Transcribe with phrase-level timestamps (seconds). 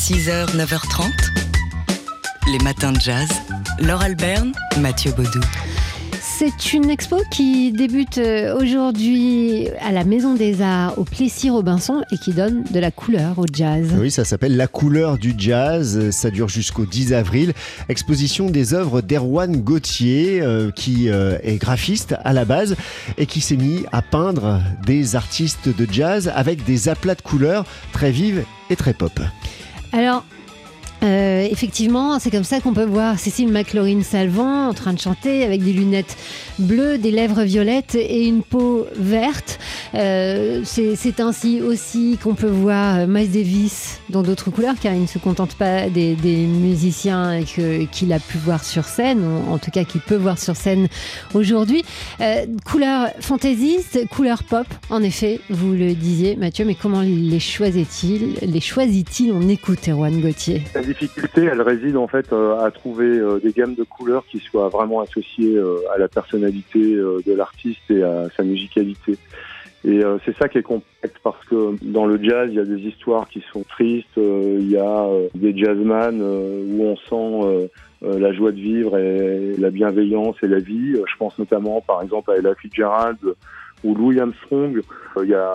[0.00, 1.10] 6h, 9h30.
[2.50, 3.28] Les matins de jazz.
[3.80, 5.40] Laure Alberne, Mathieu Baudou.
[6.22, 12.16] C'est une expo qui débute euh, aujourd'hui à la Maison des Arts au Plessis-Robinson et
[12.16, 13.88] qui donne de la couleur au jazz.
[14.00, 16.08] Oui, ça s'appelle La couleur du jazz.
[16.10, 17.52] Ça dure jusqu'au 10 avril.
[17.90, 22.74] Exposition des œuvres d'Erwan Gauthier, euh, qui euh, est graphiste à la base
[23.18, 27.66] et qui s'est mis à peindre des artistes de jazz avec des aplats de couleurs
[27.92, 29.20] très vives et très pop.
[29.92, 30.24] Alors,
[31.02, 35.44] euh, effectivement, c'est comme ça qu'on peut voir Cécile McLaurin Salvant en train de chanter
[35.44, 36.16] avec des lunettes
[36.58, 39.58] bleues, des lèvres violettes et une peau verte.
[39.94, 45.06] Euh, c'est ainsi aussi qu'on peut voir Miles Davis dans d'autres couleurs, car il ne
[45.06, 50.00] se contente pas des, musiciens qu'il a pu voir sur scène, en tout cas qu'il
[50.00, 50.88] peut voir sur scène
[51.34, 51.82] aujourd'hui.
[52.20, 58.36] Euh, couleur fantaisiste, couleur pop, en effet, vous le disiez Mathieu, mais comment les choisit-il
[58.42, 60.62] Les choisit-il On écoute Erwan Gauthier?
[60.84, 64.68] Difficulté, elle réside en fait euh, à trouver euh, des gammes de couleurs qui soient
[64.68, 69.16] vraiment associées euh, à la personnalité de l'artiste et à sa musicalité.
[69.84, 72.80] Et c'est ça qui est complexe parce que dans le jazz, il y a des
[72.80, 77.70] histoires qui sont tristes, il y a des jazzman où on sent
[78.02, 80.96] la joie de vivre et la bienveillance et la vie.
[80.96, 83.16] Je pense notamment par exemple à Ella Fitzgerald
[83.82, 84.82] ou Louis Armstrong.
[85.22, 85.54] Il y a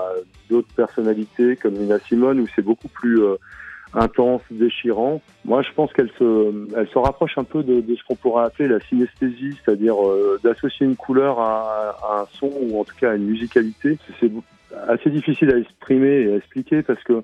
[0.50, 3.22] d'autres personnalités comme Nina Simone où c'est beaucoup plus
[3.96, 5.22] intense, déchirant.
[5.46, 8.46] Moi, je pense qu'elle se, elle se rapproche un peu de, de ce qu'on pourrait
[8.46, 12.96] appeler la synesthésie, c'est-à-dire euh, d'associer une couleur à, à, un son ou en tout
[13.00, 13.98] cas à une musicalité.
[14.20, 14.32] C'est
[14.88, 17.24] assez difficile à exprimer et à expliquer parce que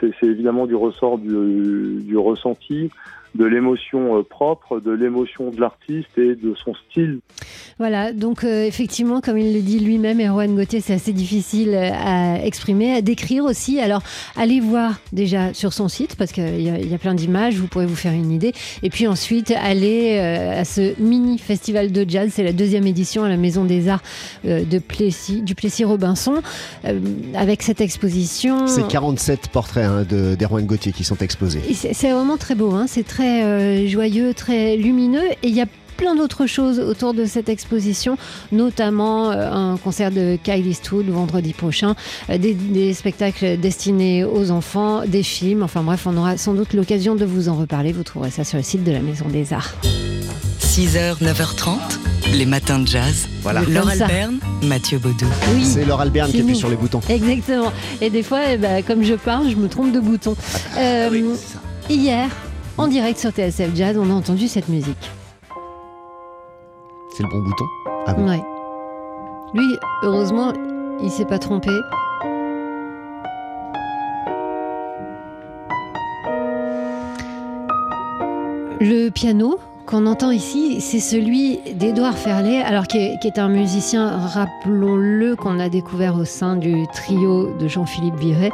[0.00, 2.90] c'est évidemment du ressort du, du ressenti
[3.34, 7.20] de l'émotion euh, propre, de l'émotion de l'artiste et de son style.
[7.78, 11.90] Voilà, donc euh, effectivement, comme il le dit lui-même, Erwan Gauthier, c'est assez difficile euh,
[11.92, 13.80] à exprimer, à décrire aussi.
[13.80, 14.02] Alors,
[14.36, 17.86] allez voir déjà sur son site, parce qu'il y, y, a plein d'images, vous pourrez
[17.86, 18.52] vous faire une idée.
[18.82, 23.28] Et puis ensuite, allez à ce mini festival de jazz, c'est la deuxième édition à
[23.28, 24.02] la Maison des Arts
[24.44, 26.42] de Plessis, du Plessis-Robinson,
[27.34, 28.66] avec cette exposition.
[28.66, 31.60] C'est 47 portraits hein, d'Erwan Gauthier qui sont exposés.
[31.72, 35.30] C'est vraiment très beau, hein, c'est très très euh, joyeux, très lumineux.
[35.42, 35.66] Et il y a
[35.98, 38.16] plein d'autres choses autour de cette exposition,
[38.50, 41.94] notamment euh, un concert de Kyle Eastwood vendredi prochain,
[42.30, 47.14] euh, des, spectacles destinés aux enfants, des films, enfin bref, on aura sans doute l'occasion
[47.14, 47.92] de vous en reparler.
[47.92, 49.74] Vous trouverez ça sur le site de la Maison des Arts.
[50.62, 51.76] 6h, 9h30,
[52.32, 53.28] les matins de jazz.
[53.42, 53.60] Voilà.
[53.68, 55.26] Laure Alberne, Mathieu Baudou.
[55.54, 57.00] Oui, c'est Laure Alberne qui appuie sur les boutons.
[57.10, 57.70] Exactement.
[58.00, 60.34] Et des fois, eh ben, comme je parle, je me trompe de bouton.
[60.76, 61.24] Ah oui,
[61.90, 62.30] hier,
[62.80, 65.10] en direct sur TSF Jazz, on a entendu cette musique.
[67.14, 67.64] C'est le bon bouton
[68.06, 68.24] Ah oui.
[68.24, 68.42] Ouais.
[69.52, 70.52] Lui, heureusement,
[71.02, 71.70] il s'est pas trompé.
[78.80, 79.58] Le piano,
[79.90, 85.68] qu'on entend ici, c'est celui d'Édouard Ferlet, alors qui est, un musicien, rappelons-le, qu'on a
[85.68, 88.50] découvert au sein du trio de Jean-Philippe Viret.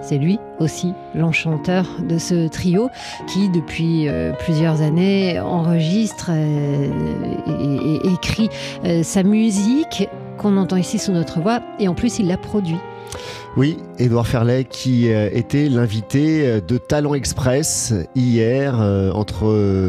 [0.00, 2.88] C'est lui aussi l'enchanteur de ce trio
[3.26, 6.88] qui, depuis euh, plusieurs années, enregistre euh,
[8.04, 8.48] et, écrit
[8.84, 10.08] euh, sa musique
[10.38, 12.78] qu'on entend ici sous notre voix, et en plus il la produit.
[13.56, 19.46] Oui, Édouard Ferlet qui euh, était l'invité euh, de Talent Express hier euh, entre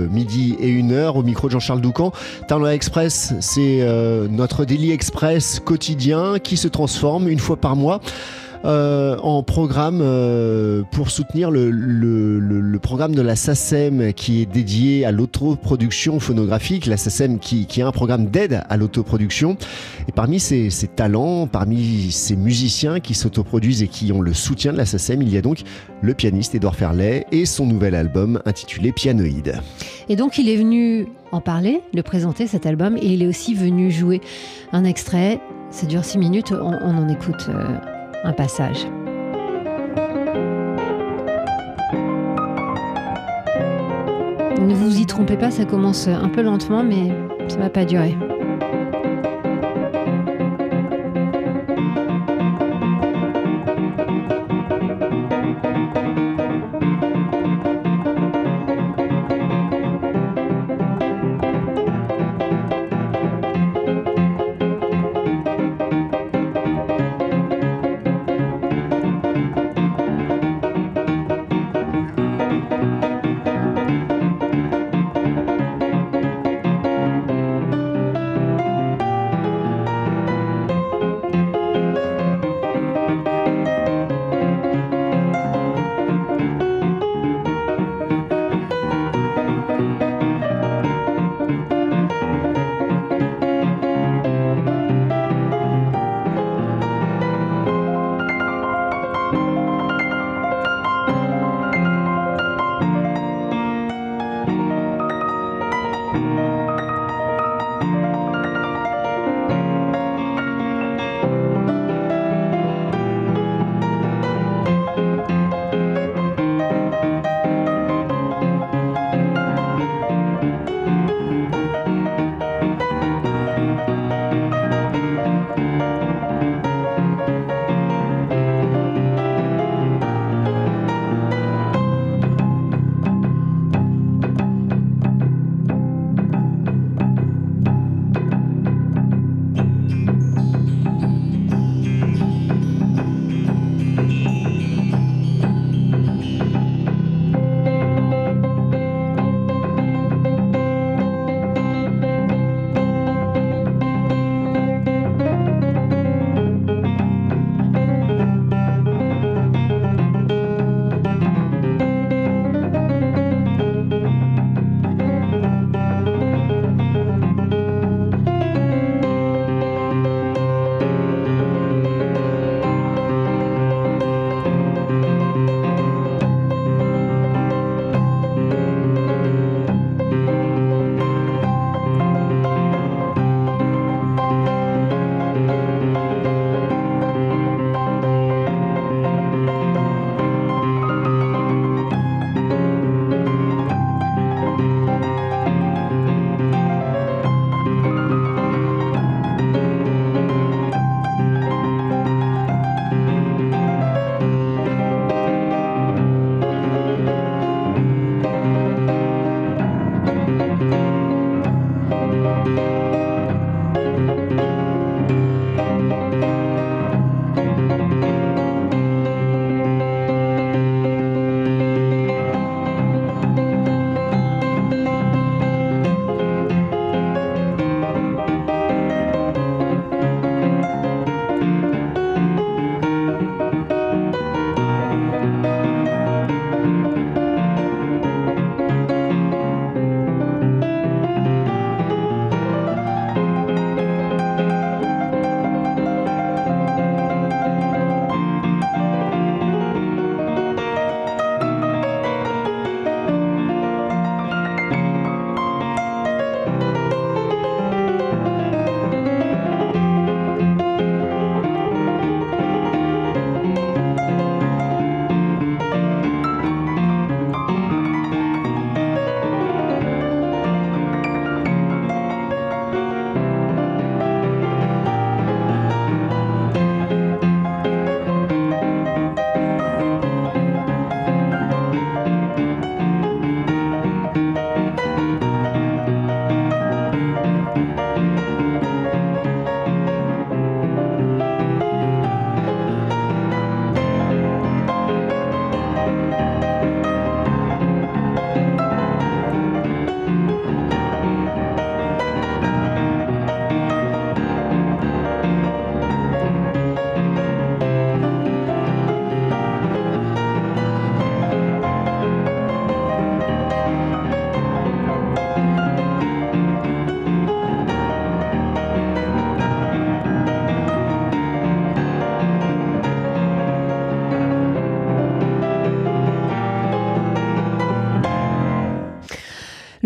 [0.10, 2.14] midi et une heure au micro de Jean-Charles Doucan.
[2.48, 3.86] Talent Express, c'est
[4.30, 8.00] notre Daily Express quotidien qui se transforme une fois par mois
[8.68, 15.12] euh, en programme euh, pour soutenir le, programme de la SACEM qui est dédié à
[15.12, 16.86] l'autoproduction phonographique.
[16.86, 19.58] La SACEM qui, qui a un programme d'aide à l'autoproduction.
[20.10, 24.78] Et parmi ces, talents, parmi ces musiciens qui s'autoproduisent et qui ont le soutien de
[24.78, 25.64] la SACEM, il y a donc
[26.02, 29.62] le pianiste Édouard Ferlet et son nouvel album intitulé Pianoïde.
[30.10, 33.54] Et donc il est venu en parler, le présenter cet album, et il est aussi
[33.54, 34.22] venu jouer
[34.72, 35.40] un extrait.
[35.72, 37.48] Ça dure six minutes, on, en écoute.
[37.50, 37.97] Euh,
[38.34, 38.88] passage.
[44.60, 47.12] Ne vous y trompez pas, ça commence un peu lentement, mais
[47.48, 48.16] ça va pas durer.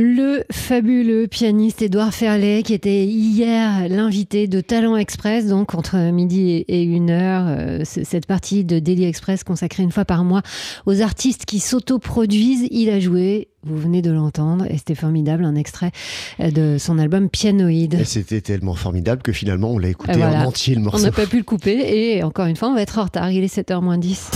[0.03, 6.65] Le fabuleux pianiste Édouard Ferlet, qui était hier l'invité de Talent Express, donc entre midi
[6.67, 10.41] et une heure, euh, cette partie de Daily Express consacrée une fois par mois
[10.87, 12.67] aux artistes qui s'autoproduisent.
[12.71, 15.91] Il a joué vous venez de l'entendre et c'était formidable, un extrait
[16.39, 17.93] euh, de son album Pianoïde.
[17.93, 20.97] Et c'était tellement formidable que finalement on l'a écouté en entier le morceau.
[20.97, 23.29] On n'a pas pu le couper et encore une fois on va être en retard,
[23.29, 24.31] il est 7h moins 10.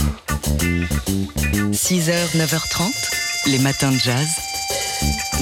[1.72, 4.55] 6h, 9h30, les matins de jazz.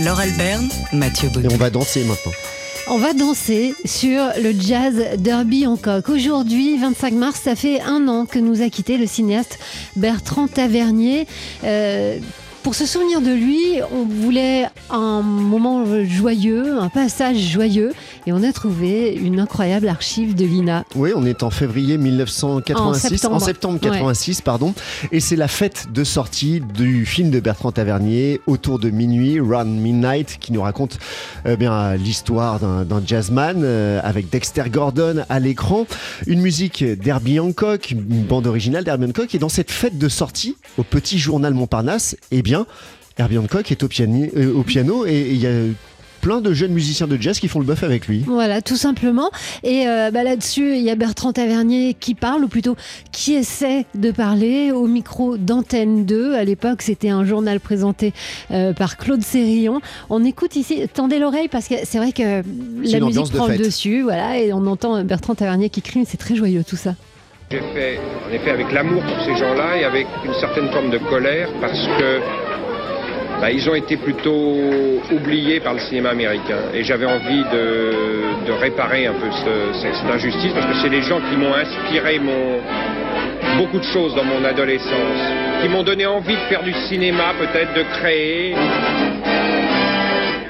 [0.03, 1.49] Laure Alberne, Mathieu Baudou.
[1.49, 2.33] Et on va danser maintenant.
[2.89, 6.09] On va danser sur le jazz Derby en coque.
[6.09, 9.59] Aujourd'hui, 25 mars, ça fait un an que nous a quitté le cinéaste
[9.97, 11.27] Bertrand Tavernier.
[11.65, 12.19] Euh,
[12.65, 17.93] pour se souvenir de lui, on voulait un moment joyeux, un passage joyeux,
[18.27, 20.87] et on a trouvé une incroyable archive de l'INA.
[20.97, 24.73] Oui, on est en février 1986, en septembre, 86, pardon,
[25.13, 29.67] et c'est la fête de sortie du film de Bertrand Tavernier, autour de minuit, Run
[29.67, 30.99] Midnight, qui nous raconte
[31.45, 35.87] euh, bien l'histoire d'un jazzman euh, avec Dexter Gordon à l'écran,
[36.27, 40.57] une musique d'Herbie Hancock, une bande originale d'Herbie Hancock, et dans cette fête de sortie,
[40.79, 42.54] au petit journal Montparnasse, eh bien
[43.19, 45.53] Herbie Hancock est au, euh, au piano et il y a
[46.25, 48.25] plein de jeunes musiciens de jazz qui font le bœuf avec lui.
[48.27, 49.31] Voilà, tout simplement.
[49.63, 52.77] Et euh, bah, là-dessus, il y a Bertrand Tavernier qui parle, ou plutôt
[53.13, 56.33] qui essaie de parler au micro d'Antenne 2.
[56.33, 58.15] À l'époque, c'était un journal présenté
[58.51, 59.83] euh, par Claude Sérillon.
[60.09, 62.43] On écoute ici, tendez l'oreille parce que c'est vrai que
[62.91, 66.37] la musique prend le dessus, voilà, et on entend Bertrand Tavernier qui crie, c'est très
[66.37, 66.95] joyeux tout ça.
[67.51, 70.99] J'ai fait, en effet, avec l'amour pour ces gens-là et avec une certaine forme de
[70.99, 72.21] colère parce que
[73.41, 74.57] bah, ils ont été plutôt
[75.13, 76.59] oubliés par le cinéma américain.
[76.73, 79.27] Et j'avais envie de, réparer un peu
[79.73, 82.21] cette injustice parce que c'est les gens qui m'ont inspiré
[83.59, 85.21] beaucoup de choses dans mon adolescence,
[85.61, 88.55] qui m'ont donné envie de faire du cinéma, peut-être de créer,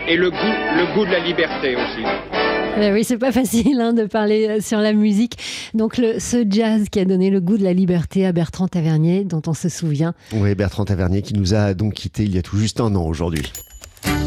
[0.06, 2.43] et le goût de la liberté aussi.
[2.76, 5.38] Oui, c'est pas facile hein, de parler euh, sur la musique.
[5.74, 9.24] Donc, le, ce jazz qui a donné le goût de la liberté à Bertrand Tavernier,
[9.24, 10.12] dont on se souvient.
[10.32, 13.04] Oui, Bertrand Tavernier qui nous a donc quitté il y a tout juste un an
[13.04, 13.52] aujourd'hui.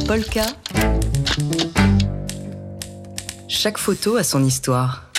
[0.08, 0.46] Polka.
[3.50, 5.12] Chaque photo a son histoire.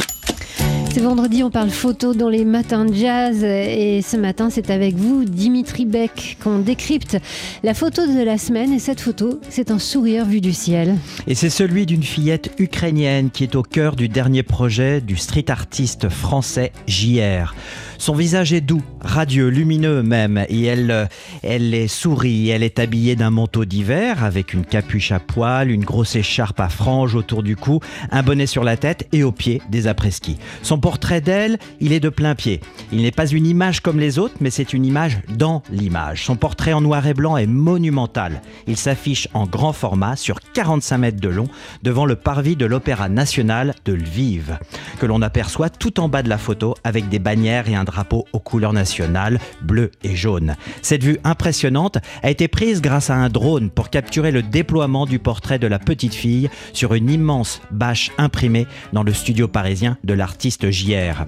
[0.91, 4.97] C'est vendredi, on parle photo dans les matins de jazz et ce matin c'est avec
[4.97, 7.19] vous Dimitri Beck qu'on décrypte
[7.63, 10.97] la photo de la semaine et cette photo c'est un sourire vu du ciel.
[11.27, 15.51] Et c'est celui d'une fillette ukrainienne qui est au cœur du dernier projet du street
[15.51, 17.55] artiste français JR.
[18.01, 21.09] Son visage est doux, radieux, lumineux même, et elle,
[21.43, 25.85] elle est sourit, elle est habillée d'un manteau d'hiver avec une capuche à poil, une
[25.85, 27.81] grosse écharpe à franges autour du cou,
[28.13, 30.39] un bonnet sur la tête et aux pieds des après-ski.
[30.63, 32.61] Son portrait d'elle, il est de plein pied.
[32.93, 36.25] Il n'est pas une image comme les autres, mais c'est une image dans l'image.
[36.25, 38.43] Son portrait en noir et blanc est monumental.
[38.69, 41.49] Il s'affiche en grand format sur 45 mètres de long
[41.83, 44.57] devant le parvis de l'Opéra national de Lviv,
[45.01, 48.27] que l'on aperçoit tout en bas de la photo avec des bannières et un drapeau
[48.33, 50.55] aux couleurs nationales, bleu et jaune.
[50.83, 55.19] Cette vue impressionnante a été prise grâce à un drone pour capturer le déploiement du
[55.19, 60.15] portrait de la petite fille sur une immense bâche imprimée dans le studio parisien de
[60.15, 61.25] l'artiste JR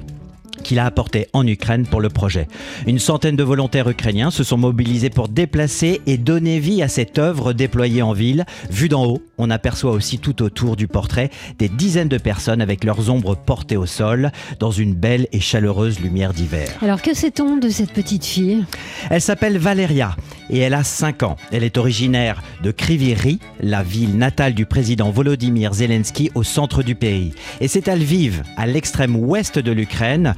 [0.71, 2.47] qu'il a apporté en Ukraine pour le projet.
[2.87, 7.19] Une centaine de volontaires ukrainiens se sont mobilisés pour déplacer et donner vie à cette
[7.19, 8.45] œuvre déployée en ville.
[8.71, 12.85] Vue d'en haut, on aperçoit aussi tout autour du portrait des dizaines de personnes avec
[12.85, 16.69] leurs ombres portées au sol dans une belle et chaleureuse lumière d'hiver.
[16.83, 18.65] Alors que sait-on de cette petite fille?
[19.11, 20.15] Elle s'appelle Valéria
[20.51, 21.35] et elle a 5 ans.
[21.51, 26.95] Elle est originaire de Kriviri, la ville natale du président Volodymyr Zelensky au centre du
[26.95, 27.33] pays.
[27.61, 30.37] Et c'est à Lviv, à l'extrême ouest de l'Ukraine,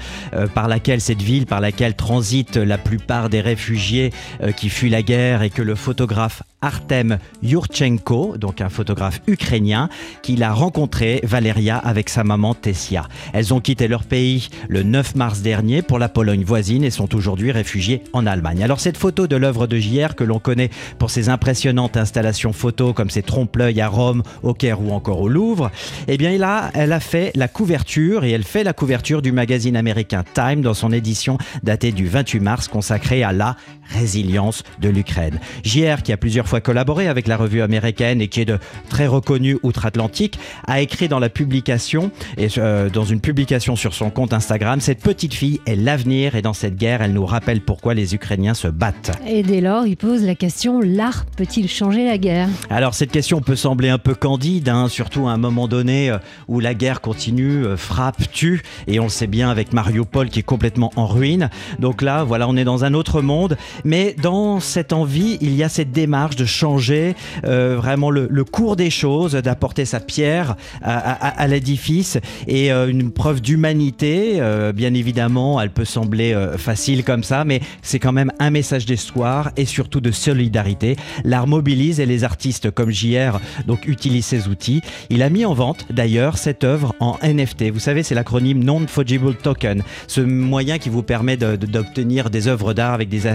[0.55, 4.13] par laquelle cette ville, par laquelle transitent la plupart des réfugiés
[4.43, 9.89] euh, qui fuient la guerre et que le photographe Artem Yurchenko, donc un photographe ukrainien,
[10.23, 13.09] qu'il a rencontré Valeria avec sa maman Tessia.
[13.33, 17.15] Elles ont quitté leur pays le 9 mars dernier pour la Pologne voisine et sont
[17.15, 18.63] aujourd'hui réfugiées en Allemagne.
[18.63, 22.95] Alors cette photo de l'œuvre de JR que l'on connaît pour ses impressionnantes installations photos
[22.95, 25.71] comme ses trompe-l'œil à Rome, au Caire ou encore au Louvre,
[26.07, 29.77] eh bien là, elle a fait la couverture et elle fait la couverture du magazine
[29.77, 33.57] américain Time dans son édition datée du 28 mars consacrée à la
[33.89, 35.39] résilience de l'Ukraine.
[35.65, 39.59] JR, qui a plusieurs collaboré avec la revue américaine et qui est de très reconnu
[39.63, 44.81] outre-Atlantique, a écrit dans la publication et euh, dans une publication sur son compte Instagram,
[44.81, 48.55] cette petite fille est l'avenir et dans cette guerre, elle nous rappelle pourquoi les Ukrainiens
[48.55, 49.13] se battent.
[49.27, 52.49] Et dès lors, il pose la question l'art peut-il changer la guerre?
[52.71, 56.19] Alors cette question peut sembler un peu candide, hein, surtout à un moment donné euh,
[56.49, 60.41] où la guerre continue, euh, frappe, tue, et on le sait bien avec Mariupol qui
[60.41, 61.51] est complètement en ruine.
[61.79, 65.63] Donc là, voilà, on est dans un autre monde, mais dans cette envie, il y
[65.63, 71.47] a cette démarche de changer euh, vraiment le, cours des choses, d'apporter sa pierre à,
[71.47, 74.41] l'édifice et une preuve d'humanité.
[74.75, 79.53] bien évidemment, elle peut sembler facile comme ça, mais c'est quand même un message d'histoire
[79.57, 80.97] et surtout de solidarité.
[81.25, 84.83] L'art mobilise et les artistes comme JR donc utilisent ces outils.
[85.11, 87.71] Il a mis en vente d'ailleurs cette œuvre en NFT.
[87.71, 92.95] Vous savez, c'est l'acronyme Non-Fungible Token, ce moyen qui vous permet d'obtenir des œuvres d'art
[92.95, 93.27] avec des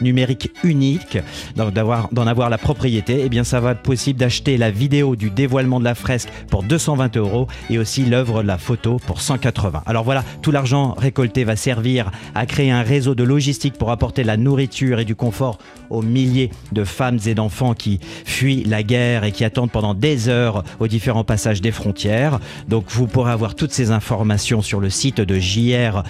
[0.00, 1.18] numérique unique,
[1.56, 5.30] d'en avoir la propriété, et eh bien ça va être possible d'acheter la vidéo du
[5.30, 9.82] dévoilement de la fresque pour 220 euros et aussi l'œuvre de la photo pour 180.
[9.86, 14.24] Alors voilà, tout l'argent récolté va servir à créer un réseau de logistique pour apporter
[14.24, 15.58] la nourriture et du confort
[15.90, 20.28] aux milliers de femmes et d'enfants qui fuient la guerre et qui attendent pendant des
[20.28, 22.40] heures aux différents passages des frontières.
[22.68, 26.02] Donc vous pourrez avoir toutes ces informations sur le site de jr-art.io,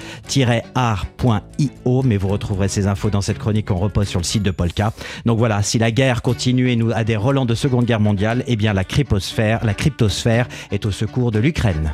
[2.05, 4.93] mais vous retrouverez ces infos dans cette chronique qu'on repose sur le site de Polka.
[5.27, 8.45] Donc voilà, si la guerre continue et nous a des relents de Seconde Guerre mondiale,
[8.47, 11.93] eh bien la cryptosphère, la cryptosphère est au secours de l'Ukraine.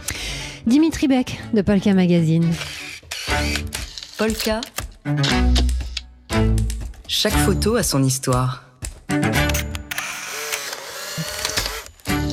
[0.67, 2.49] Dimitri Beck de Polka Magazine.
[4.19, 4.61] Polka.
[7.09, 8.65] Chaque photo a son histoire.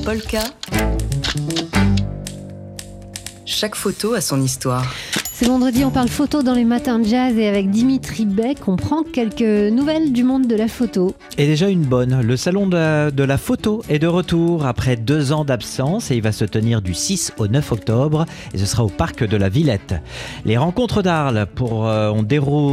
[0.04, 0.44] Polka.
[3.46, 4.86] Chaque photo a son histoire.
[5.40, 8.76] C'est vendredi, on parle photo dans les matins de jazz et avec Dimitri Beck, on
[8.76, 11.14] prend quelques nouvelles du monde de la photo.
[11.38, 15.46] Et déjà une bonne, le salon de la, photo est de retour après deux ans
[15.46, 18.90] d'absence et il va se tenir du 6 au 9 octobre et ce sera au
[18.90, 19.94] parc de la Villette.
[20.44, 22.22] Les rencontres d'Arles pour, euh, ont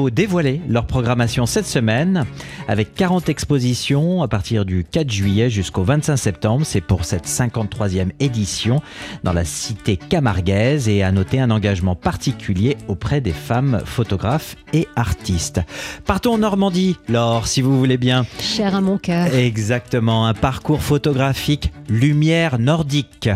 [0.09, 2.25] dévoilé leur programmation cette semaine
[2.67, 6.65] avec 40 expositions à partir du 4 juillet jusqu'au 25 septembre.
[6.65, 8.81] C'est pour cette 53e édition
[9.23, 12.56] dans la cité camarguaise et à noter un engagement particulier
[12.87, 15.61] auprès des femmes photographes et artistes.
[16.05, 18.25] Partons en Normandie, Laure, si vous voulez bien.
[18.39, 19.33] Cher à mon cœur.
[19.33, 23.29] Exactement, un parcours photographique lumière nordique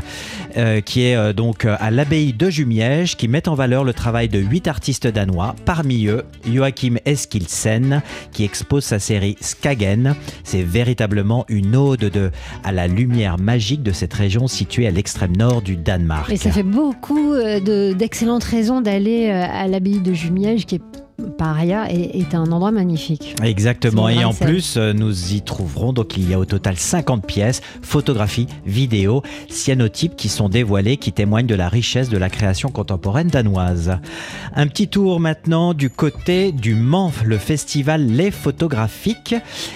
[0.58, 4.28] euh, qui est euh, donc à l'abbaye de Jumièges qui met en valeur le travail
[4.28, 8.02] de huit artistes danois, parmi eux Joachim Eskilsen
[8.32, 10.16] qui expose sa série Skagen.
[10.44, 12.32] C'est véritablement une ode de,
[12.64, 16.32] à la lumière magique de cette région située à l'extrême nord du Danemark.
[16.32, 20.82] Et ça fait beaucoup euh, d'excellentes raisons d'aller euh, à l'abbaye de Jumièges, qui est
[21.38, 23.36] par ailleurs est, un endroit magnifique.
[23.44, 24.08] Exactement.
[24.10, 27.62] Et en plus, euh, nous y trouverons, donc il y a au total 50 pièces,
[27.82, 33.28] photographies, vidéos, cyanotypes qui sont dévoilées, qui témoignent de la richesse de la création contemporaine
[33.28, 33.98] danoise.
[34.56, 39.36] Un petit tour maintenant du côté du Mans, le festival Les Photographiques.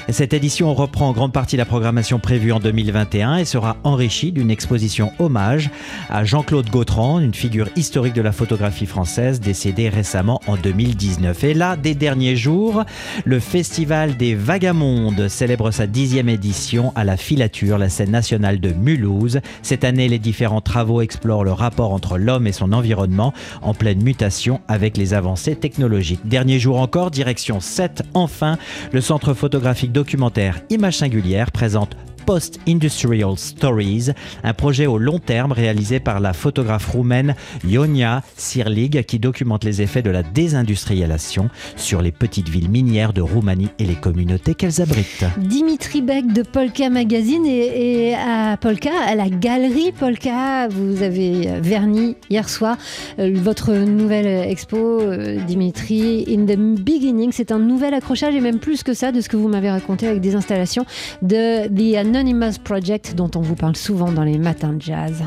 [0.09, 4.51] Cette édition reprend en grande partie la programmation prévue en 2021 et sera enrichie d'une
[4.51, 5.69] exposition hommage
[6.09, 11.34] à Jean-Claude Gautran, une figure historique de la photographie française décédée récemment en 2019.
[11.43, 12.83] Et là, des derniers jours,
[13.23, 18.71] le Festival des Vagamondes célèbre sa dixième édition à la Filature, la scène nationale de
[18.71, 19.41] Mulhouse.
[19.61, 24.01] Cette année, les différents travaux explorent le rapport entre l'homme et son environnement en pleine
[24.01, 26.27] mutation avec les avancées technologiques.
[26.27, 28.57] Dernier jour encore, direction 7, enfin,
[28.91, 31.95] le centre photographique documentaire Images Singulières présente
[32.25, 34.11] Post-Industrial Stories,
[34.43, 37.35] un projet au long terme réalisé par la photographe roumaine
[37.67, 43.21] Ionia Sirlig qui documente les effets de la désindustrialisation sur les petites villes minières de
[43.21, 45.25] Roumanie et les communautés qu'elles abritent.
[45.37, 52.15] Dimitri Beck de Polka Magazine et, à Polka, à la galerie Polka, vous avez verni
[52.29, 52.77] hier soir
[53.19, 57.31] euh, votre nouvelle expo, euh, Dimitri, In the Beginning.
[57.31, 60.07] C'est un nouvel accrochage et même plus que ça de ce que vous m'avez raconté
[60.07, 60.85] avec des installations
[61.21, 65.21] de The Anonymous Project dont on vous parle souvent dans les matins de jazz.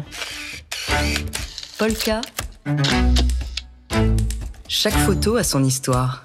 [1.77, 2.23] Polka.
[4.69, 6.25] Chaque photo a son histoire.